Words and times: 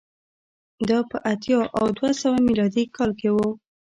دا 0.89 0.99
په 1.09 1.17
اتیا 1.31 1.61
او 1.77 1.85
دوه 1.97 2.11
سوه 2.21 2.37
میلادي 2.47 2.83
کال 2.95 3.11
کې 3.19 3.29
و 3.31 3.37